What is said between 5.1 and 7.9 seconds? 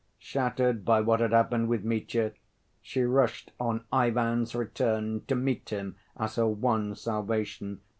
to meet him as her one salvation.